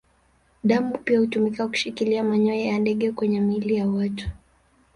Damu 0.63 0.97
pia 0.97 1.19
hutumika 1.19 1.67
kushikilia 1.67 2.23
manyoya 2.23 2.61
ya 2.65 2.79
ndege 2.79 3.11
kwenye 3.11 3.41
miili 3.41 3.75
ya 3.75 3.87
watu. 3.87 4.29